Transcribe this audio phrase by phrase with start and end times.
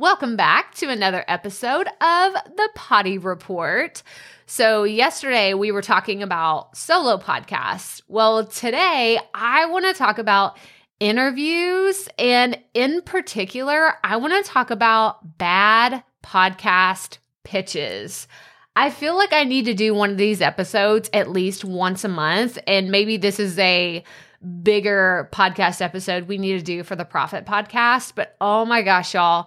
[0.00, 4.02] Welcome back to another episode of the Potty Report.
[4.46, 8.00] So, yesterday we were talking about solo podcasts.
[8.08, 10.56] Well, today I want to talk about
[11.00, 12.08] interviews.
[12.18, 18.26] And in particular, I want to talk about bad podcast pitches.
[18.74, 22.08] I feel like I need to do one of these episodes at least once a
[22.08, 22.56] month.
[22.66, 24.02] And maybe this is a
[24.62, 28.14] bigger podcast episode we need to do for the Profit Podcast.
[28.14, 29.46] But oh my gosh, y'all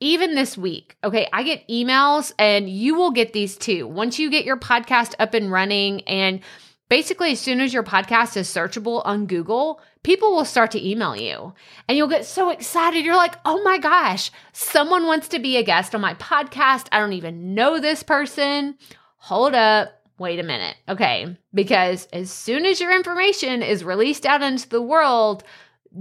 [0.00, 3.86] even this week, okay, I get emails and you will get these too.
[3.86, 6.40] Once you get your podcast up and running, and
[6.88, 11.14] basically, as soon as your podcast is searchable on Google, people will start to email
[11.14, 11.52] you
[11.86, 13.04] and you'll get so excited.
[13.04, 16.86] You're like, oh my gosh, someone wants to be a guest on my podcast.
[16.90, 18.76] I don't even know this person.
[19.18, 19.92] Hold up.
[20.18, 20.76] Wait a minute.
[20.88, 21.36] Okay.
[21.52, 25.44] Because as soon as your information is released out into the world,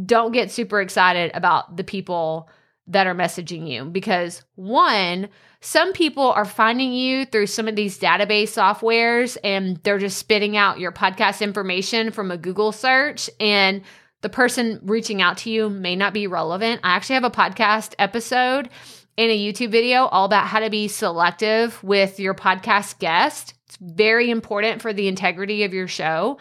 [0.06, 2.50] don't get super excited about the people
[2.90, 5.30] that are messaging you because one,
[5.62, 10.58] some people are finding you through some of these database softwares and they're just spitting
[10.58, 13.84] out your podcast information from a Google search and
[14.22, 16.82] the person reaching out to you may not be relevant.
[16.84, 18.70] I actually have a podcast episode
[19.18, 23.54] and a YouTube video all about how to be selective with your podcast guest.
[23.68, 26.38] It's very important for the integrity of your show.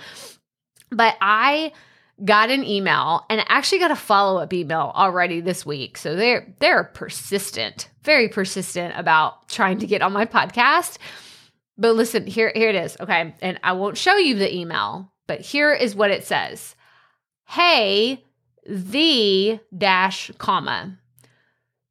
[0.91, 1.73] But I
[2.25, 5.97] got an email and actually got a follow-up email already this week.
[5.97, 10.99] So they're they're persistent, very persistent about trying to get on my podcast.
[11.77, 12.97] But listen, here here it is.
[13.01, 13.35] Okay.
[13.41, 16.75] And I won't show you the email, but here is what it says.
[17.47, 18.25] Hey,
[18.67, 20.99] the dash comma.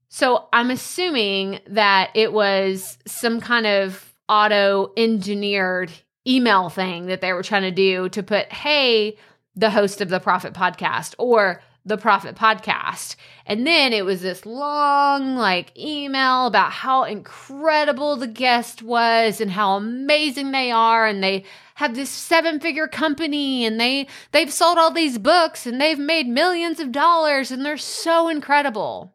[0.10, 5.92] So I'm assuming that it was some kind of auto engineered
[6.28, 9.18] email thing that they were trying to do to put, hey,
[9.58, 13.16] the host of the Profit Podcast or the Profit Podcast.
[13.46, 19.50] And then it was this long, like, email about how incredible the guest was and
[19.50, 21.08] how amazing they are.
[21.08, 25.82] And they have this seven figure company and they, they've sold all these books and
[25.82, 29.14] they've made millions of dollars and they're so incredible.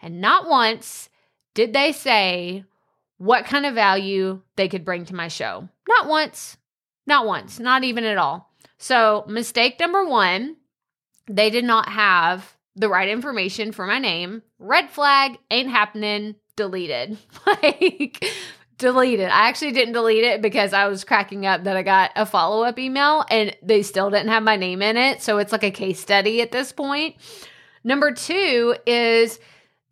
[0.00, 1.08] And not once
[1.54, 2.64] did they say
[3.16, 5.68] what kind of value they could bring to my show.
[5.88, 6.58] Not once.
[7.06, 7.58] Not once.
[7.58, 8.53] Not even at all.
[8.78, 10.56] So, mistake number one,
[11.28, 14.42] they did not have the right information for my name.
[14.58, 17.18] Red flag, ain't happening, deleted.
[17.46, 18.24] like,
[18.78, 19.28] deleted.
[19.28, 22.64] I actually didn't delete it because I was cracking up that I got a follow
[22.64, 25.22] up email and they still didn't have my name in it.
[25.22, 27.16] So, it's like a case study at this point.
[27.84, 29.38] Number two is,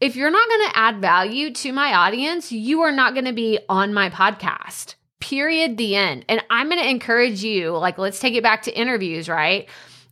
[0.01, 3.33] if you're not going to add value to my audience, you are not going to
[3.33, 6.27] be on my podcast period, the end.
[6.29, 9.69] And I'm going to encourage you, like, let's take it back to interviews, right?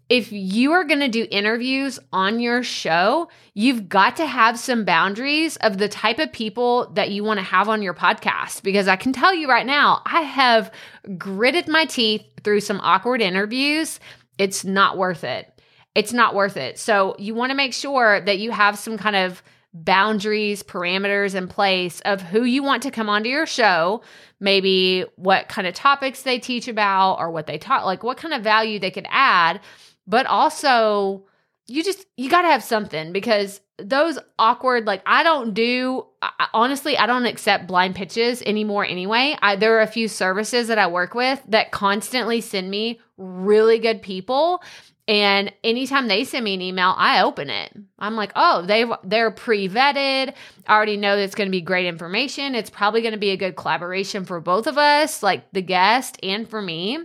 [0.09, 4.85] If you are going to do interviews on your show, you've got to have some
[4.85, 8.63] boundaries of the type of people that you want to have on your podcast.
[8.63, 10.73] Because I can tell you right now, I have
[11.19, 14.01] gritted my teeth through some awkward interviews.
[14.39, 15.47] It's not worth it.
[15.95, 16.79] It's not worth it.
[16.79, 21.47] So you want to make sure that you have some kind of boundaries, parameters in
[21.47, 24.03] place of who you want to come onto your show,
[24.41, 28.35] maybe what kind of topics they teach about or what they taught, like what kind
[28.35, 29.61] of value they could add,
[30.07, 31.25] but also
[31.71, 36.49] you just you got to have something because those awkward like I don't do I,
[36.53, 39.37] honestly I don't accept blind pitches anymore anyway.
[39.41, 43.79] I, there are a few services that I work with that constantly send me really
[43.79, 44.63] good people
[45.11, 47.77] and anytime they send me an email, I open it.
[47.99, 50.33] I'm like, oh, they they're pre-vetted.
[50.69, 52.55] I already know that's going to be great information.
[52.55, 56.17] It's probably going to be a good collaboration for both of us, like the guest
[56.23, 57.01] and for me.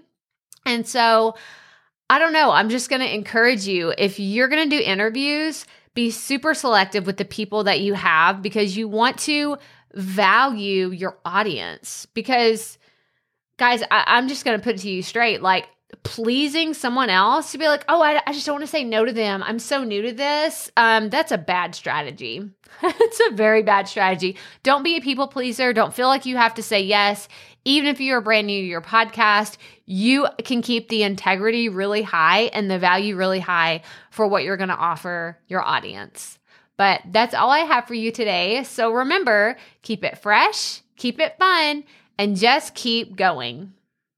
[0.67, 1.33] And so
[2.07, 2.51] I don't know.
[2.51, 5.65] I'm just going to encourage you if you're going to do interviews,
[5.95, 9.57] be super selective with the people that you have because you want to
[9.95, 12.05] value your audience.
[12.13, 12.77] Because,
[13.57, 15.41] guys, I, am just going to put it to you straight.
[15.41, 15.69] Like,
[16.03, 19.05] pleasing someone else to be like, oh, I, I just don't want to say no
[19.05, 19.43] to them.
[19.43, 20.71] I'm so new to this.
[20.77, 22.49] Um, that's a bad strategy.
[22.83, 24.37] it's a very bad strategy.
[24.63, 25.73] Don't be a people pleaser.
[25.73, 27.27] Don't feel like you have to say yes.
[27.65, 32.43] Even if you're brand new to your podcast, you can keep the integrity really high
[32.53, 33.81] and the value really high
[34.11, 36.39] for what you're going to offer your audience.
[36.77, 38.63] But that's all I have for you today.
[38.63, 41.83] So remember, keep it fresh, keep it fun,
[42.17, 43.73] and just keep going.